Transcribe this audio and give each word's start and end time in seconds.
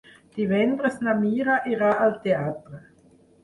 Divendres 0.37 0.97
na 1.09 1.15
Mira 1.21 1.59
irà 1.75 1.95
al 2.09 2.19
teatre. 2.27 2.85